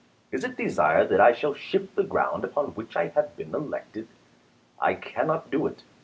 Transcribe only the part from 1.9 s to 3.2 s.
the ground upon which I